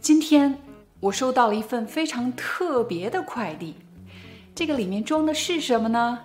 [0.00, 0.56] 今天
[1.00, 3.74] 我收到了一份非常特别的快递，
[4.54, 6.20] 这个里面装的是什么呢？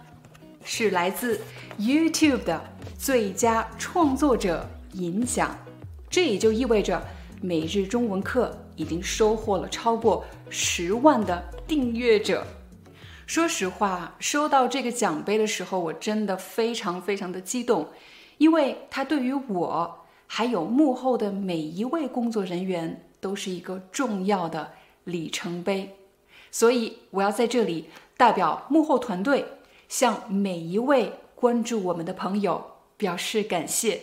[0.64, 1.42] 是来自
[1.80, 2.62] YouTube 的
[2.98, 5.58] 最佳创作者银奖，
[6.08, 7.04] 这也就意味着
[7.42, 12.46] 每日中文课已经收获了超过十万的订阅者。
[13.26, 17.88] 说实话，收到这个奖杯的时候，我真的非常非常的激动，
[18.38, 23.10] 因为它对于我还有幕后的每一位工作人员。
[23.24, 24.74] 都是一个重要的
[25.06, 25.96] 里程碑，
[26.52, 29.46] 所以我要在这里代表幕后团队，
[29.88, 34.02] 向每一位关注我们的朋友表示感谢，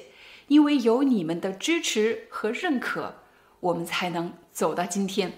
[0.49, 3.17] 因为有你们的支持和认可，
[3.61, 5.31] 我们才能走到今天。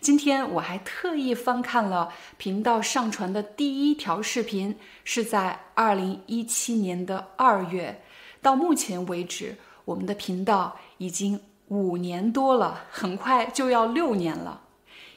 [0.00, 8.02] 今天我还特意翻看了频道上传的第一条视频，是在二零一七年的二月，
[8.40, 11.40] 到目前为止，我们的频道已经。
[11.74, 14.60] 五年多了，很快就要六年了。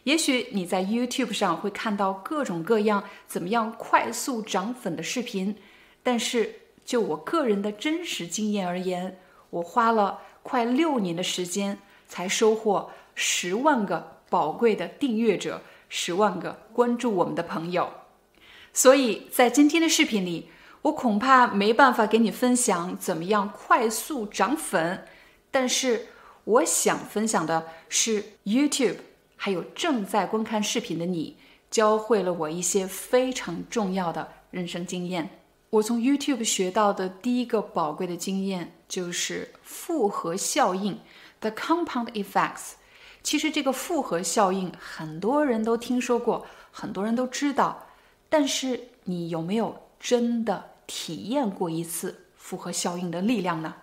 [0.03, 5.55] 也许你在 YouTube 上会看到各种各样怎么样快速涨粉的视频，
[6.01, 9.19] 但是就我个人的真实经验而言，
[9.49, 17.91] 我花了快六年的时间才收获十万个宝贵的订阅者，十万个关注我们的朋友。
[18.73, 20.49] 所以在今天的视频里，
[20.83, 25.05] 我恐怕没办法给你分享怎么样快速涨粉，
[25.51, 26.07] 但是。
[26.47, 28.95] 我想分享的是 YouTube，
[29.35, 31.35] 还有正在观看视频的你，
[31.69, 35.41] 教会了我一些非常重要的人生经验。
[35.69, 40.97] 我从 YouTube 学到的第一个宝贵的经验就是复合效应
[41.41, 42.75] （The Compound Effects）。
[43.21, 47.87] 其实这个复合效应很多人都听说过，很多人都知道，
[48.29, 53.75] 但是你有没有真的体验过一次复合效应的力量呢？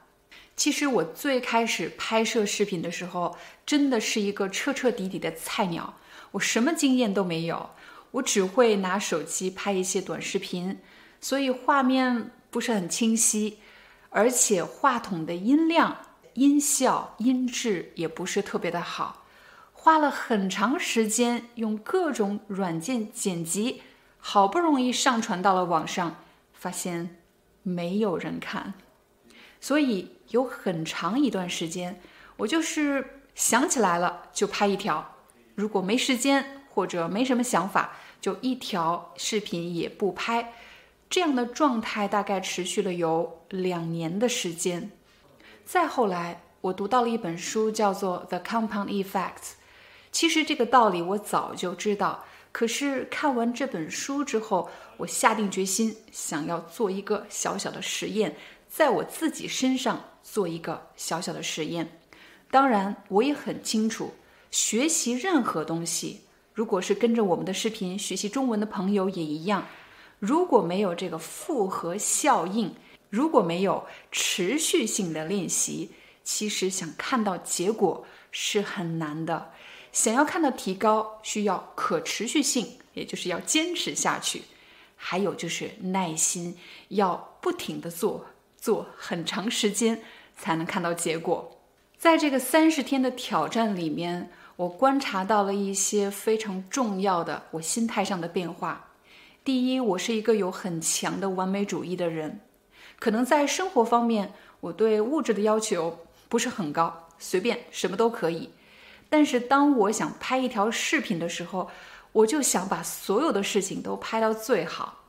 [0.56, 5.94] 其实我最开始拍摄视频的时候，真的是一个彻彻底底的菜鸟，
[6.32, 7.70] 我什么经验都没有，
[8.12, 10.78] 我只会拿手机拍一些短视频，
[11.20, 13.58] 所以画面不是很清晰，
[14.10, 15.96] 而且话筒的音量、
[16.34, 19.24] 音效、音质也不是特别的好，
[19.72, 23.82] 花了很长时间用各种软件剪辑，
[24.18, 26.22] 好不容易上传到了网上，
[26.52, 27.16] 发现
[27.64, 28.74] 没有人看。
[29.64, 31.98] 所以有很长一段时间，
[32.36, 35.16] 我就是想起来了就拍一条，
[35.54, 40.52] 如果没时间或者没什么想法，就一条视频也不拍。
[41.08, 44.90] 这样的状态大概持续了有两年的时间。
[45.64, 49.12] 再后来，我读到了一本书，叫做《The Compound Effects》。
[50.12, 58.36] 其实这个道理我早就知道，可是看完这本书之后，我下定决心想要做一个小小的实验。
[58.74, 62.00] 在我自己身上做一个小小的实验，
[62.50, 64.12] 当然我也很清楚，
[64.50, 69.64] 学习任何东西，如果是跟着我们的视频学习中文的朋友也一样，
[70.18, 72.74] 如果没有这个复合效应，
[73.10, 75.92] 如果没有持续性的练习，
[76.24, 79.52] 其实想看到结果是很难的。
[79.92, 84.42] 想要看到提高，需要可持续性，也就是要坚持下去，
[84.96, 86.58] 还有就是耐心，
[86.88, 88.26] 要不停的做。
[88.64, 90.00] 做很长时间
[90.38, 91.60] 才能看到结果，
[91.98, 98.88] 在这个三十天的挑战里面，我观察到了一些非常重要的我心态上的变化。
[99.44, 102.40] 第一，我是一个有很强的完美主义的人，
[102.98, 105.98] 可能在生活方面，我对物质的要求
[106.30, 108.48] 不是很高，随便什么都可以。
[109.10, 111.68] 但是当我想拍一条视频的时候，
[112.12, 115.00] 我就想把所有的事情都拍到最好，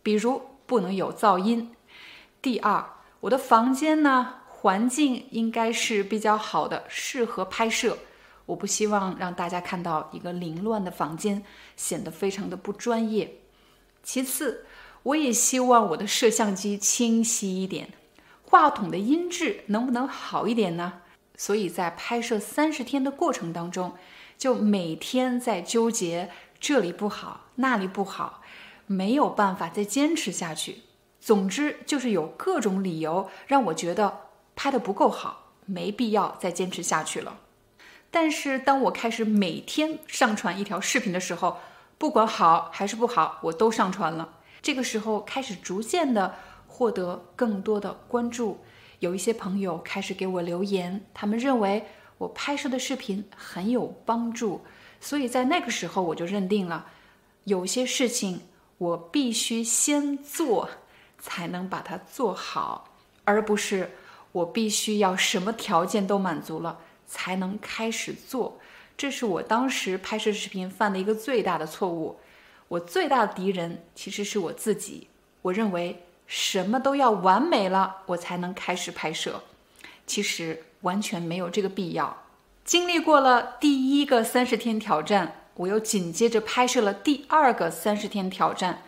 [0.00, 1.74] 比如不能有噪音。
[2.40, 2.86] 第二。
[3.20, 7.98] 我的房间呢，环境应该是比较好的，适合拍摄。
[8.46, 11.44] 我不希望让大家看到一个凌乱的房间，
[11.76, 13.36] 显得非常的不专业。
[14.02, 14.64] 其次，
[15.02, 17.90] 我也希望我的摄像机清晰一点，
[18.42, 21.02] 话筒的音质能不能好一点呢？
[21.36, 23.92] 所以在拍摄三十天的过程当中，
[24.36, 28.42] 就每天在纠结这里不好，那里不好，
[28.86, 30.78] 没有办法再坚持下去。
[31.20, 34.20] 总之就是有各种理由让我觉得
[34.56, 37.38] 拍的不够好，没必要再坚持下去了。
[38.10, 41.58] 但是当我开始每天上传一条视频的时候，
[41.98, 44.38] 不管好还是不好，我都上传了。
[44.62, 46.34] 这个时候开始逐渐的
[46.66, 48.58] 获得更多的关注，
[48.98, 51.84] 有一些朋友开始给我留言，他们认为
[52.18, 54.62] 我拍摄的视频很有帮助，
[55.00, 56.86] 所以在那个时候我就认定了，
[57.44, 58.40] 有些事情
[58.78, 60.68] 我必须先做，
[61.20, 62.88] 才能把它做好，
[63.24, 63.92] 而不是
[64.32, 68.58] 我必须要什么条件都满足了才能开始做。
[68.96, 72.18] 这是我当时拍摄视频犯的一个最大的错误。
[72.68, 75.08] 我最大的敌人其实是我自己。
[75.42, 79.42] 我认为什么都要完美了，我才能开始拍摄。
[80.06, 82.16] 其实完全没有这个必要。
[82.64, 88.82] 经历过了第一个三十天挑战，我又紧接着拍摄了第二个三十天挑战。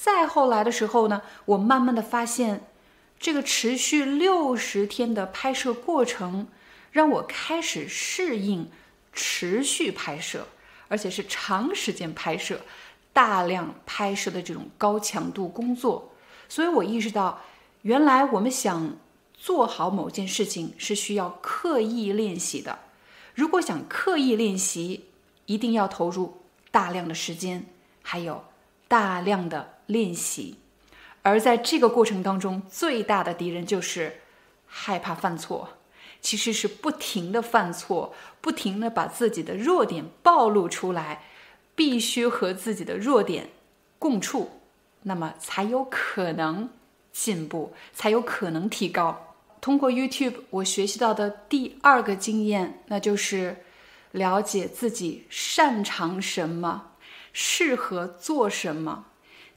[0.00, 2.60] 再后来的时候呢，我慢慢的发现，
[3.18, 6.46] 这个持续六十天的拍摄过程，
[6.92, 8.70] 让我开始适应。
[9.20, 10.46] 持续拍摄，
[10.86, 12.60] 而且是长时间拍摄、
[13.12, 16.12] 大量拍摄的这种高强度工作，
[16.48, 17.40] 所以我意识到，
[17.82, 18.96] 原来我们想
[19.34, 22.78] 做好某件事情是需要刻意练习的。
[23.34, 25.06] 如果想刻意练习，
[25.46, 27.66] 一定要投入大量的时间，
[28.02, 28.44] 还有
[28.86, 30.56] 大量的练习。
[31.22, 34.20] 而在这个过程当中，最大的敌人就是
[34.66, 35.70] 害怕犯错。
[36.20, 41.22] 其实是不停的犯错，不停的把自己的弱点暴露出来，
[41.76, 43.50] 必须和自己的弱点
[44.00, 44.60] 共处，
[45.02, 46.70] 那么才有可能
[47.12, 49.36] 进步，才有可能提高。
[49.60, 53.64] 通过 YouTube，我学习到的第二个经验，那就是
[54.10, 56.94] 了解自己擅长什么，
[57.32, 59.04] 适合做什么。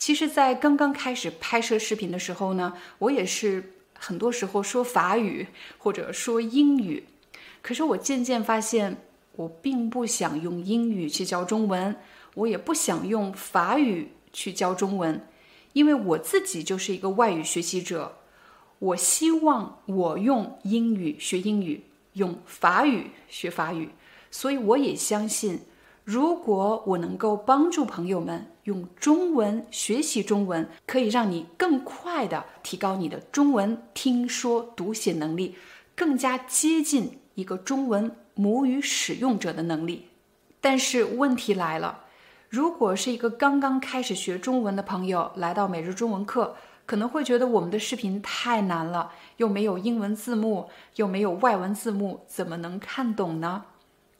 [0.01, 3.73] 其实，在刚刚开始拍摄视频的时候呢，我也是。
[4.03, 5.45] 很多时候说法语
[5.77, 7.03] 或者说英语，
[7.61, 8.97] 可是我渐渐发现，
[9.35, 11.95] 我并不想用英语去教中文，
[12.33, 15.23] 我也不想用法语去教中文，
[15.73, 18.17] 因为我自己就是一个外语学习者。
[18.79, 21.83] 我希望我用英语学英语，
[22.13, 23.89] 用法语学法语，
[24.31, 25.59] 所以我也相信。
[26.03, 35.55] 如果我能够帮助朋友们用中文学习中文，可以让你更快的提高你的中文听说读写能力，
[35.95, 40.07] 更加接近一个中文母语使用者的能力。
[40.59, 42.05] 但是问题来了，
[42.49, 46.55] 如果是一个刚刚开始学中文的朋友来到每日中文课，
[46.85, 53.63] 可能会觉得我们的视频太难了，又没有英文字幕，又没有外文字幕，怎么能看懂呢？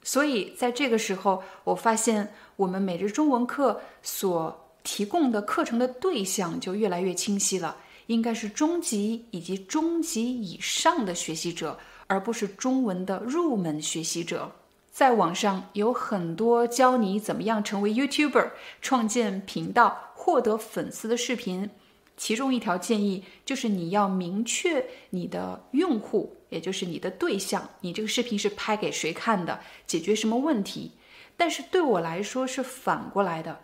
[0.02, 7.76] 所以，在这个时候，我发现我们每日中文课所提供的课程的对象就越来越清晰了，
[8.06, 11.78] 应该是中级以及中级以上的学习者，
[12.08, 14.50] 而不是中文的入门学习者。
[14.90, 18.50] 在网上有很多教你怎么样成为 YouTuber、
[18.82, 21.70] 创建频道、获得粉丝的视频。
[22.14, 30.92] 其中一条建议就是你要明确你的用户，也就是你的对象，你这个视频是拍给谁看的，解决什么问题。
[31.36, 33.60] 但是对我来说是反过来的，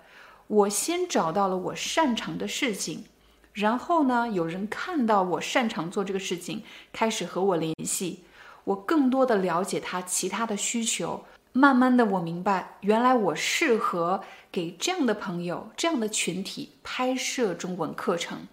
[0.49, 3.05] 我先找到了我擅长的事情，
[3.53, 6.63] 然后呢，有人看到我擅长做这个事情，
[6.93, 8.25] 开始和我联系，
[8.65, 11.25] 我更多的了解他其他的需求。
[11.53, 18.47] 慢慢的，我明白，原来我适合给这样的朋友、这样的群体拍摄中文课程，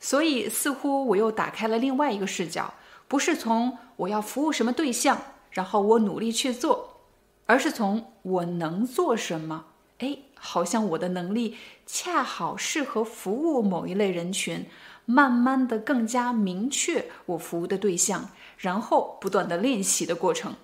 [0.00, 2.74] 所以似乎我又打开了另外一个视角，
[3.10, 7.00] 不是从我要服务什么对象，然后我努力去做，
[7.46, 9.64] 而是从我能做什么。
[9.98, 14.64] 哎，好像我的能力恰好适合服务某一类人群，
[15.06, 20.54] 慢慢的更加明确我服务的对象，然后不断的练习的过程。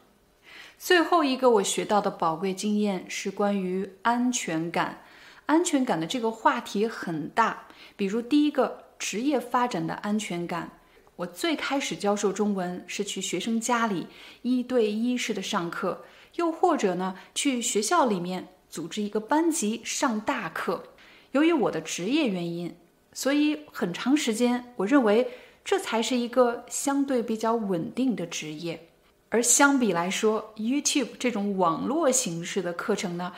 [0.78, 5.02] 最后一个我学到的宝贵经验是关于安全感。
[5.46, 7.64] 安全感的这个话题很大，
[7.96, 10.75] 比如第一个职业发展的安全感。
[11.16, 14.06] 我最开始教授中文是去学生家里
[14.42, 16.04] 一对一式的上课，
[16.36, 20.84] 又或者呢去学校里面组织一个班级上大课。
[21.32, 22.74] 由于我的职业原因，
[23.12, 25.26] 所以很长时间我认为
[25.64, 28.88] 这才是一个相对比较稳定的职业。
[29.28, 33.32] 而相比来说，YouTube 这种网络形式的课程呢，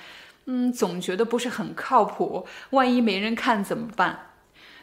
[0.46, 2.46] 嗯，总觉得不是很靠谱。
[2.70, 4.32] 万一没人看怎么办？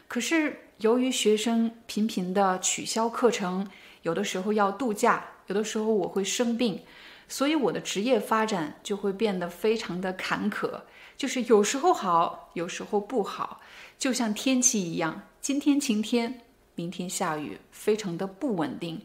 [0.08, 3.66] 可是由于学生频频的取消课程，
[4.02, 6.82] 有的时候要度假，有的时候我会生病，
[7.28, 10.80] 所以我的职业发展就会变得非常的坎坷，
[11.16, 13.60] 就是有时候好，有时候不好，
[13.98, 16.42] 就像天气一样，今天晴天，
[16.74, 19.00] 明天下雨，非常的不稳定。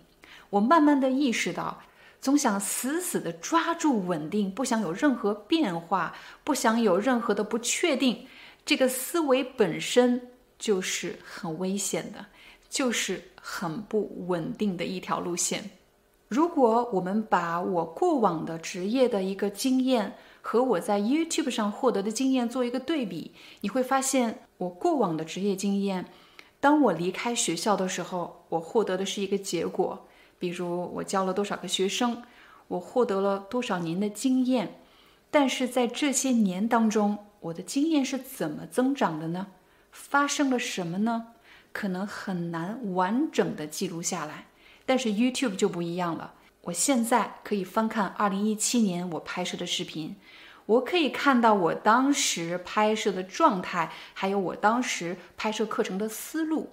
[0.49, 1.81] 我慢慢的意识到。
[2.19, 8.27] 总想死死的抓住稳定，不想有任何变化，不想有任何的不确定。
[8.63, 10.29] 这个思维本身
[10.61, 12.23] 就是很危险的，
[12.69, 15.71] 就是很不稳定的一条路线。
[16.27, 26.05] 如果我们把我过往的职业的一个经验和我在 YouTube 上获得的经验做一个对比，你会发现，我过往的职业经验。
[26.59, 32.21] 当我离开学校的时候，我获得的是一个结果，比如我教了多少个学生，
[32.67, 34.79] 我获得了多少年的经验。
[35.31, 39.47] 但是在这些年当中，我的经验是怎么增长的呢？
[39.91, 41.27] 发生了什么呢？
[41.71, 44.47] 可能很难完整的记录下来。
[44.85, 46.33] 但是 YouTube 就不一样了，
[46.63, 50.15] 我现在可以翻看2017年我拍摄的视频。
[50.65, 56.71] 我可以看到我当时拍摄的状态，还有我当时拍摄课程的思路。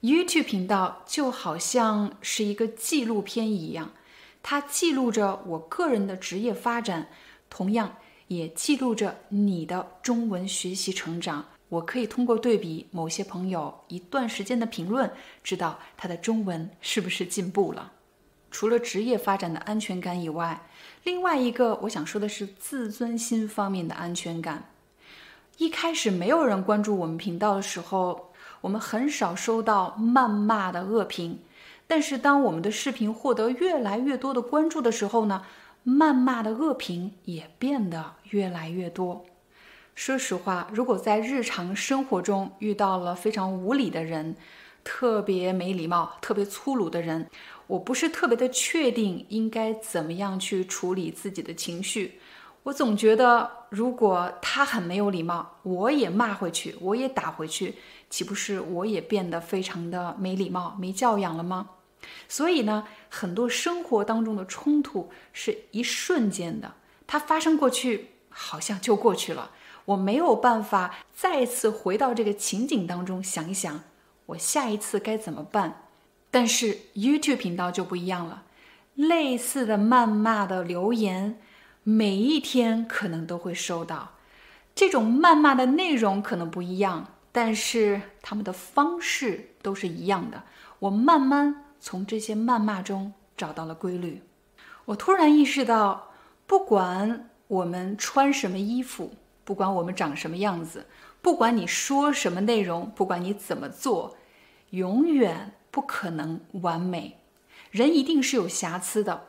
[0.00, 3.92] YouTube 频道就好像是一个纪录片一样，
[4.42, 7.08] 它记录着我个人的职业发展，
[7.48, 11.46] 同样也记录着你的中文学习成长。
[11.72, 15.10] 我可以通过对比某些朋友一段时间的评论，
[15.42, 17.92] 知道他的中文是不是进步了。
[18.50, 20.66] 除了职业发展的安全感以外，
[21.04, 24.68] 另外一个我想说的是自尊心方面的安全感。
[25.56, 31.38] 一开始没有人关注我们频道的时候，我们很少收到谩骂的恶评。
[31.86, 35.46] 但是当我们的视频获得越来越多的关注的时候呢，
[35.86, 39.24] 谩骂的恶评也变得越来越多。
[39.94, 44.34] 说实话，如果在日常生活中遇到了非常无理的人，
[44.82, 47.28] 特别没礼貌、特别粗鲁的人，
[47.66, 52.18] 我不是特别的确定应该怎么样去处理自己的情绪。
[52.64, 57.74] 我总觉得，如果他很没有礼貌，我也骂回去，我也打回去，
[58.08, 61.68] 岂不是我也变得非常的没礼貌、没教养了吗？
[62.28, 66.74] 所以呢，很多生活当中的冲突是一瞬间的，
[67.06, 69.50] 它发生过去，好像就过去了，
[69.86, 73.82] 我没有办法再次回到这个情景当中想一想。
[74.26, 75.82] 我下一次该怎么办？
[76.30, 78.44] 但是 YouTube 频道就不一样了，
[78.94, 81.38] 类似的谩骂的留言，
[81.82, 84.12] 每一天可能都会收到。
[84.74, 90.44] 这种谩骂的内容可能不一样，但是他们的方式都是一样的。
[90.78, 94.22] 我慢慢从这些谩骂中找到了规律。
[94.86, 96.12] 我突然意识到，
[96.46, 99.12] 不管我们穿什么衣服，
[99.44, 100.86] 不管我们长什么样子。
[101.20, 104.16] 不管你说什么内容，不管你怎么做，
[104.70, 107.18] 永远不可能完美。
[107.70, 109.28] 人一定是有瑕疵的，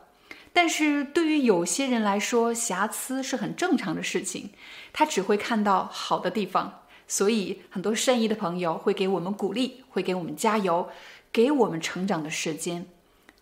[0.52, 4.50] 但是对于有些人来说，瑕疵是很正常的事情。
[4.92, 10.90] 他只会看到好的地方，所以很多善意的朋友会给我们鼓励，会给我们加油，
[11.32, 12.88] 给我们成长的时间。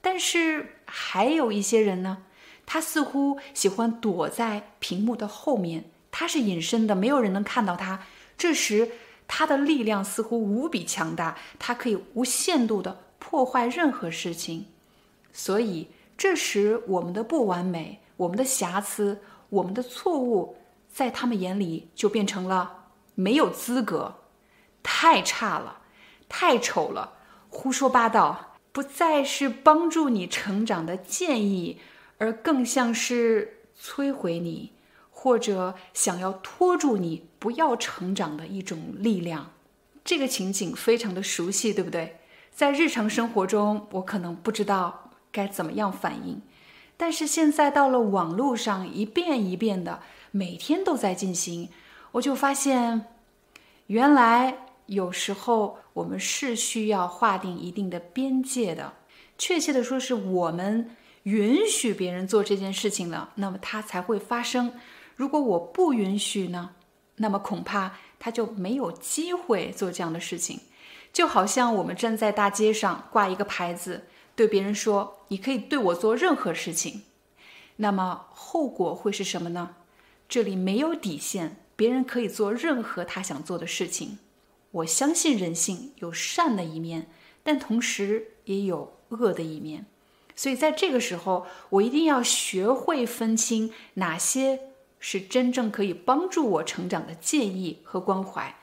[0.01, 2.23] 但是还有一些人呢，
[2.65, 8.05] 他似乎喜欢躲在屏幕的后面，他是隐身的，没有人能看到他。
[8.37, 8.91] 这时，
[9.27, 14.65] 他的力量似乎无比强大，他可以无限度的破坏任何事情。
[15.31, 15.87] 所以，
[16.17, 20.57] 这时我们的不完美、我们的瑕疵、我们的错误，
[20.91, 24.15] 在他们眼里就变成了没有资格、
[24.83, 25.79] 太差了、
[26.27, 27.13] 太丑了、
[27.47, 31.79] 胡说八道，不再是帮助你成长的建议，
[32.17, 34.73] 而更像是摧毁你。
[35.11, 39.51] 或者想要拖住你不要成长的一种力量，
[40.03, 42.17] 这个情景非常的熟悉，对不对？
[42.49, 46.41] 在日常生活中，我可能不知道该怎么样反应，
[46.97, 50.01] 但是现在到了网络上，一遍一遍的，
[50.31, 51.69] 每天都在进行，
[52.13, 53.05] 我就发现，
[53.87, 58.93] 原来有时候我们是需要划定一定的边界的。
[59.37, 64.73] 确切的说，是我们允许别人做这件事情了，那么它才会发生。
[65.21, 66.71] 如果我不允许呢，
[67.17, 70.61] 那么恐怕他就没有机会做这样的事情。
[71.13, 77.03] 就好像我们站在大街上挂一个牌子，对别人说：“你可以对我做任何事情。”
[77.77, 79.75] 那么后果会是什么呢？
[80.27, 84.17] 这里没有底线，别人可以做任何他想做的事情。
[84.71, 87.05] 我相信人性有善的一面，
[87.43, 89.85] 但同时也有恶的一面。
[90.35, 94.70] 所以在这个时候，我一定要学会分清哪些。
[95.01, 98.55] 是真正可以帮助我成长的建议和关怀，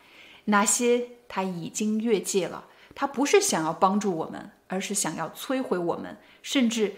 [0.46, 2.64] 哪些他已经越界了？
[2.94, 6.94] 他不是想要帮助我们，而是想要摧毁我们，甚至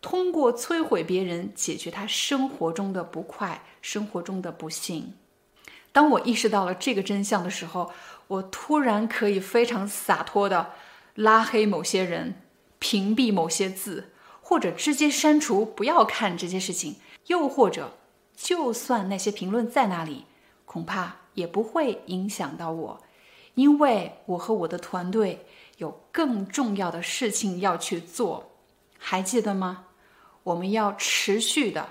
[0.00, 5.14] 通过摧毁别人解决他生活中的不快、生活中的不幸。
[5.90, 7.92] 当我意识到了这个真相的时候，
[8.28, 10.70] 我突然可以非常洒脱的
[11.14, 12.40] 拉黑某些人，
[12.78, 16.96] 屏蔽某些字，或者直接删除，不要看这些事情。
[17.26, 17.98] 又或者，
[18.42, 20.24] 就算那些评论在那里，
[20.64, 23.00] 恐怕也不会影响到我，
[23.54, 25.46] 因为我和我的团队
[25.76, 28.50] 有更重要的事情要去做。
[28.98, 29.84] 还记得吗？
[30.42, 31.88] 我们要持续的、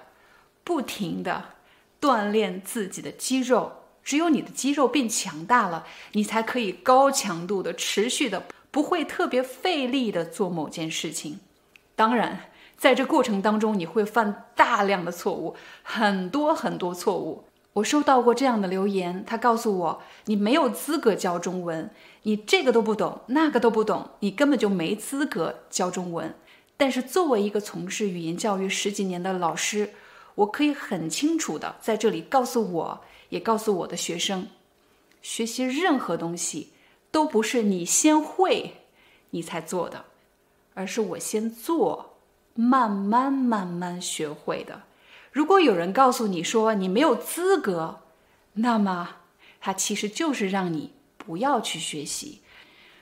[0.66, 1.42] 不停的
[2.02, 3.72] 锻炼自己的肌肉。
[4.04, 11.40] 只有你的肌肉变强大了，你才可以高强度的、持续的，不会特别费力的做某件事情。
[11.96, 12.51] 当然。
[12.82, 17.44] 在这过程当中，你会犯大量的错误，很多很多错误。
[17.74, 21.92] 我收到过这样的留言，他告诉我：“你没有资格教中文，
[22.24, 26.34] 你这个都不懂，那个都不懂，你根本就没资格教中文。”
[26.76, 29.92] 但是作为一个从事语言教育十几年的老师，
[30.34, 34.48] 我可以很清楚的在这里告诉我，也告诉我的学生：
[35.22, 36.70] 学习任何东西
[37.12, 38.78] 都不是你先会
[39.30, 40.06] 你才做的，
[40.74, 42.11] 而是我先做。
[42.56, 44.84] 慢慢慢慢学会的。
[45.32, 48.02] 如果有人告诉你说你没有资格，
[48.54, 49.18] 那么
[49.60, 52.42] 他其实就是让你不要去学习。